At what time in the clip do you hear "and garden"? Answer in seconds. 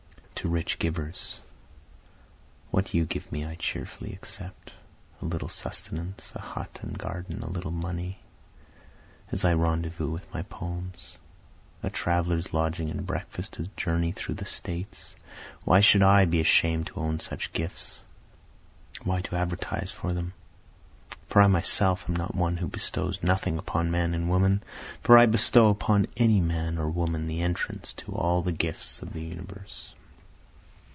6.81-7.43